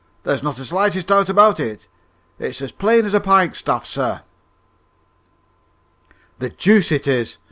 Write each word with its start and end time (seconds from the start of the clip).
"There's 0.23 0.41
not 0.41 0.55
the 0.55 0.65
slightest 0.65 1.05
doubt 1.05 1.29
about 1.29 1.59
it. 1.59 1.87
It's 2.39 2.59
as 2.59 2.71
plain 2.71 3.05
as 3.05 3.13
a 3.13 3.19
pike 3.19 3.53
staff, 3.53 3.85
sir." 3.85 4.23
"The 6.39 6.49
deuce 6.49 6.91
it 6.91 7.05
is!" 7.05 7.37